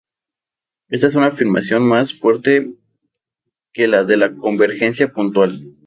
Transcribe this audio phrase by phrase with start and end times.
[0.89, 2.73] Esta es una afirmación más fuerte
[3.71, 5.75] que la de la convergencia puntual.